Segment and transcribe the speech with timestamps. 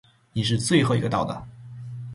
[0.33, 1.47] 你是最后一个到的。